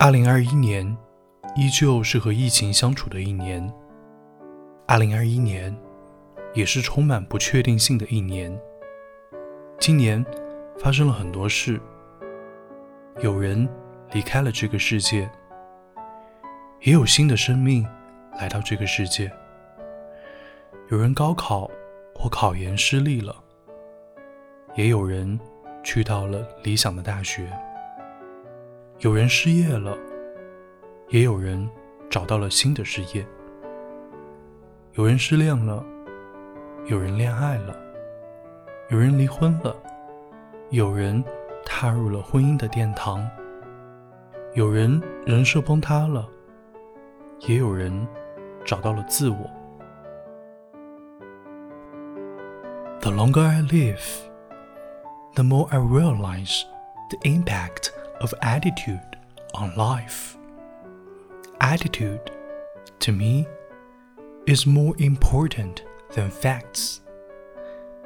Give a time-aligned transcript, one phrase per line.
[0.00, 0.96] 二零二一年
[1.56, 3.68] 依旧是和疫情相处的一年。
[4.86, 5.76] 二零二一年
[6.54, 8.56] 也是充满不确定性的一年。
[9.80, 10.24] 今年
[10.78, 11.80] 发生了很多事，
[13.20, 13.68] 有人
[14.12, 15.28] 离开了这个世界，
[16.82, 17.84] 也有新的生命
[18.38, 19.28] 来到这个世界。
[20.92, 21.68] 有人高考
[22.14, 23.34] 或考研失利了，
[24.76, 25.36] 也有人
[25.82, 27.50] 去到了理想的大学。
[29.00, 29.96] 有人失业了，
[31.10, 31.70] 也有人
[32.10, 33.24] 找到了新的事业；
[34.94, 35.86] 有人失恋了，
[36.86, 37.72] 有人恋爱了；
[38.90, 39.76] 有人离婚了，
[40.70, 41.22] 有人
[41.64, 43.20] 踏入了婚姻的殿堂；
[44.54, 46.28] 有人人设崩塌了，
[47.46, 48.04] 也有人
[48.64, 49.48] 找到了自我。
[53.00, 54.02] The longer I live,
[55.34, 56.64] the more I realize
[57.10, 57.92] the impact.
[58.20, 59.16] Of attitude
[59.54, 60.36] on life.
[61.60, 62.30] Attitude,
[63.00, 63.46] to me,
[64.46, 67.00] is more important than facts.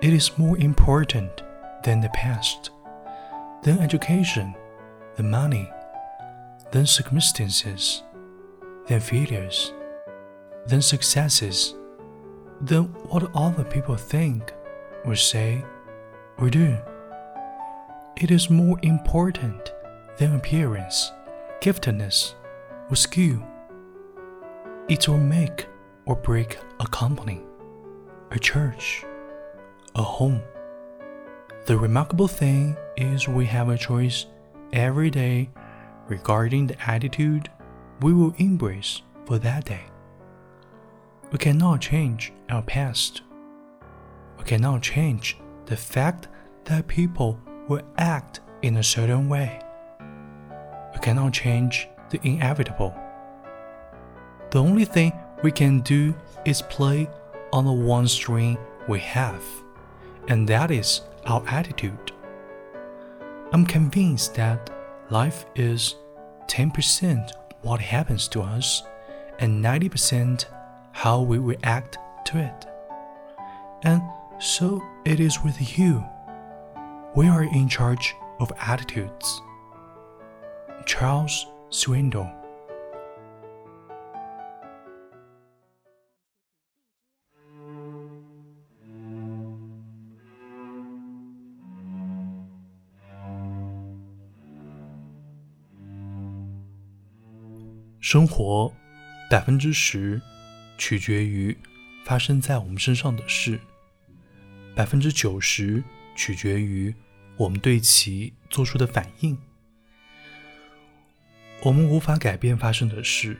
[0.00, 1.42] It is more important
[1.84, 2.70] than the past,
[3.62, 4.54] than education,
[5.16, 5.70] than money,
[6.70, 8.02] than circumstances,
[8.86, 9.72] than failures,
[10.66, 11.74] than successes,
[12.60, 14.52] than what other people think
[15.04, 15.64] or say
[16.38, 16.76] or do.
[18.16, 19.72] It is more important
[20.20, 21.12] than appearance,
[21.62, 22.34] giftedness,
[22.90, 23.42] or skill.
[24.86, 25.66] It will make
[26.04, 27.40] or break a company,
[28.30, 29.02] a church,
[29.94, 30.42] a home.
[31.64, 34.26] The remarkable thing is we have a choice
[34.74, 35.48] every day
[36.06, 37.50] regarding the attitude
[38.02, 39.86] we will embrace for that day.
[41.32, 43.22] We cannot change our past.
[44.36, 46.28] We cannot change the fact
[46.64, 49.60] that people will act in a certain way
[51.02, 52.94] cannot change the inevitable.
[54.50, 55.12] The only thing
[55.42, 57.08] we can do is play
[57.52, 59.42] on the one string we have,
[60.28, 62.12] and that is our attitude.
[63.52, 64.70] I'm convinced that
[65.10, 65.96] life is
[66.46, 67.30] 10%
[67.62, 68.82] what happens to us
[69.38, 70.46] and 90%
[70.92, 72.66] how we react to it.
[73.82, 74.02] And
[74.38, 76.04] so it is with you.
[77.14, 79.40] We are in charge of attitudes.
[80.92, 82.28] Charles Swindoll。
[98.00, 98.72] 生活
[99.30, 100.20] 百分之十
[100.76, 101.56] 取决于
[102.04, 103.60] 发生在我们身上的事，
[104.74, 105.84] 百分之九十
[106.16, 106.92] 取决于
[107.36, 109.38] 我们对其做出的反应。
[111.62, 113.36] 我们无法改变发生的事，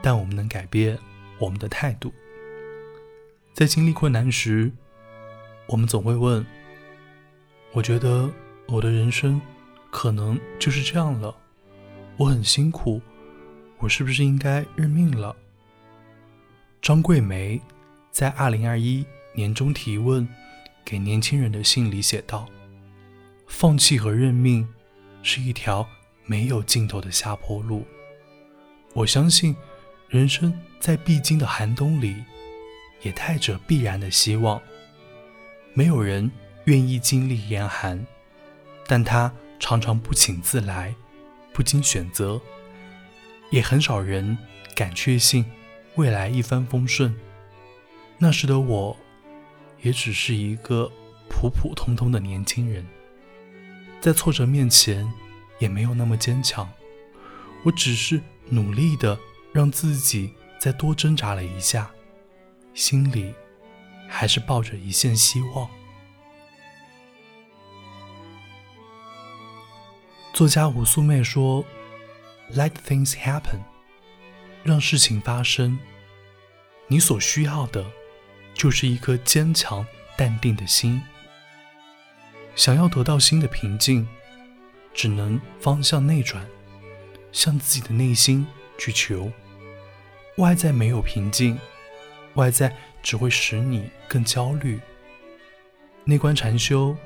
[0.00, 0.98] 但我们能改变
[1.38, 2.10] 我们的态度。
[3.52, 4.72] 在经历困难时，
[5.66, 6.44] 我们总会问
[7.72, 8.30] ：“我觉得
[8.66, 9.38] 我的人生
[9.90, 11.36] 可能就是这样了，
[12.16, 13.02] 我很辛苦，
[13.78, 15.36] 我是不是应该认命了？”
[16.80, 17.60] 张桂梅
[18.10, 19.04] 在二零二一
[19.34, 20.26] 年终提问
[20.86, 22.48] 给年轻人的信里写道
[23.46, 24.66] ：“放弃和认命
[25.22, 25.86] 是一条。”
[26.26, 27.84] 没有尽头的下坡路。
[28.92, 29.54] 我相信，
[30.08, 32.16] 人生在必经的寒冬里，
[33.02, 34.60] 也带着必然的希望。
[35.72, 36.30] 没有人
[36.66, 38.06] 愿意经历严寒，
[38.86, 40.94] 但他常常不请自来，
[41.52, 42.40] 不经选择。
[43.50, 44.36] 也很少人
[44.74, 45.44] 敢确信
[45.96, 47.14] 未来一帆风顺。
[48.18, 48.96] 那时的我，
[49.82, 50.90] 也只是一个
[51.28, 52.86] 普普通通的年轻人，
[54.00, 55.12] 在挫折面前。
[55.58, 56.70] 也没有那么坚强，
[57.64, 59.18] 我只是努力的
[59.52, 61.90] 让自己再多挣扎了一下，
[62.74, 63.32] 心里
[64.08, 65.70] 还是抱着一线希望。
[70.32, 71.64] 作家吴素妹说
[72.52, 73.60] ：“Let things happen，
[74.64, 75.78] 让事情发生。
[76.88, 77.84] 你所需要的，
[78.52, 79.86] 就是一颗坚强
[80.16, 81.00] 淡定的心。
[82.56, 84.06] 想要得到新的平静。”
[84.94, 86.46] 只能方向内转，
[87.32, 88.46] 向自己的内心
[88.78, 89.30] 去求。
[90.38, 91.58] 外在没有平静，
[92.34, 94.80] 外在只会使你更焦虑。
[96.04, 96.96] 内观禅修，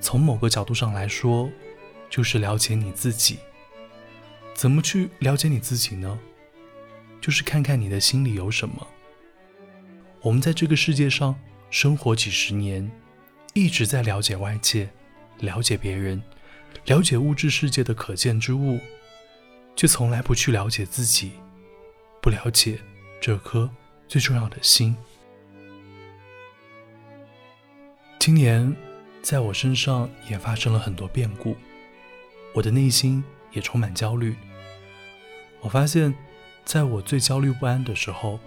[0.00, 1.50] 从某个角度上来说，
[2.10, 3.38] 就是了解你自己。
[4.54, 6.18] 怎么去了解你自己呢？
[7.20, 8.86] 就是看看你的心里有什么。
[10.20, 11.38] 我们在这个世界上
[11.70, 12.90] 生活几十年，
[13.54, 14.88] 一直在了解外界，
[15.38, 16.22] 了解别人。
[16.86, 18.78] 了解物质世界的可见之物，
[19.76, 21.32] 却从来不去了解自己，
[22.22, 22.78] 不了解
[23.20, 23.70] 这颗
[24.06, 24.96] 最重要的心。
[28.18, 28.74] 今年，
[29.22, 31.56] 在我身上也发生了很多变故，
[32.52, 33.22] 我的内心
[33.52, 34.36] 也充满焦虑。
[35.60, 36.14] 我发现，
[36.64, 38.38] 在我最焦虑不安的时候，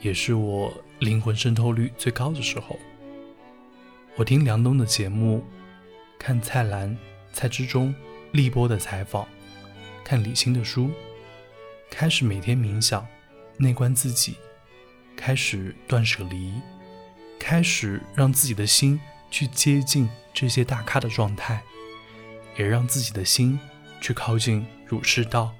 [0.00, 2.78] 也是我灵魂渗透率最高的时候。
[4.16, 5.44] 我听梁冬的节目，
[6.18, 6.98] 看蔡澜、
[7.32, 7.94] 蔡之忠、
[8.32, 9.26] 立波的采访，
[10.04, 10.90] 看李欣的书，
[11.90, 13.06] 开始每天冥想，
[13.56, 14.36] 内观自己，
[15.16, 16.52] 开始断舍离，
[17.38, 19.00] 开始让自己的心
[19.30, 21.62] 去接近这些大咖的状态，
[22.56, 23.58] 也让自己的心
[24.00, 25.54] 去靠近儒释道，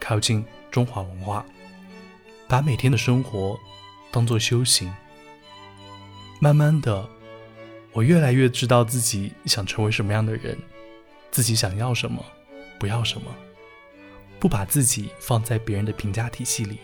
[0.00, 1.44] 靠近中华文化，
[2.48, 3.58] 把每天的生活
[4.10, 4.92] 当做修行，
[6.40, 7.08] 慢慢的。
[7.92, 10.56] 我越来越知道自己想成为什么样的人，
[11.30, 12.24] 自己想要什么，
[12.78, 13.34] 不要什么，
[14.38, 16.78] 不把自己放在别人的评价体系里，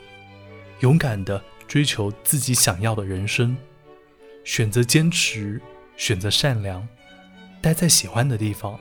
[0.80, 3.56] 勇敢的追求自己想要的人生，
[4.44, 5.60] 选择坚持，
[5.96, 6.86] 选择善良，
[7.60, 8.78] 待在喜欢的地方，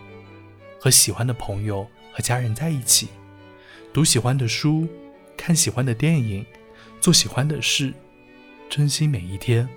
[0.79, 3.07] 和喜欢的朋友和家人在一起，
[3.91, 4.87] 读喜欢的书，
[5.35, 6.45] 看喜欢的电影，
[7.01, 7.93] 做喜欢的事，
[8.69, 9.67] 珍惜每一天，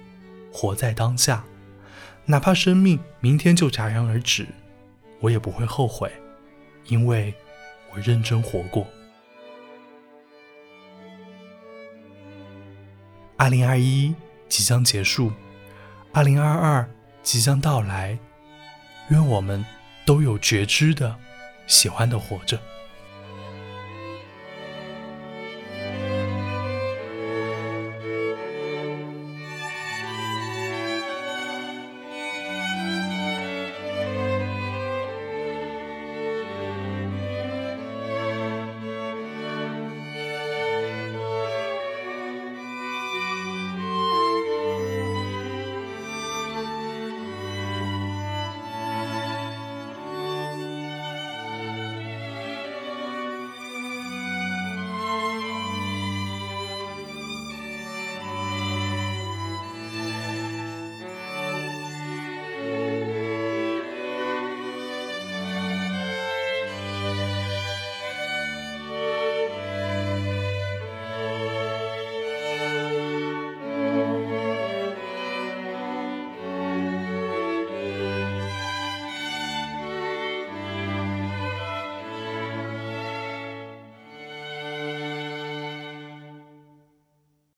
[0.52, 1.44] 活在当下。
[2.26, 4.46] 哪怕生命明天就戛然而止，
[5.20, 6.12] 我也不会后悔，
[6.86, 7.34] 因为
[7.92, 8.86] 我认真活过。
[13.36, 14.14] 二零二一
[14.48, 15.32] 即将结束，
[16.12, 16.88] 二零二二
[17.22, 18.18] 即将到来，
[19.10, 19.64] 愿我们
[20.04, 21.16] 都有觉知的、
[21.66, 22.58] 喜欢的活着。